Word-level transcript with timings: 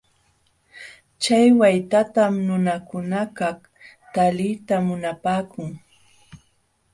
Chay 1.21 1.47
waytatam 1.59 2.33
nunakunakaq 2.47 3.59
taliyta 4.13 4.75
munapaakun. 4.87 5.69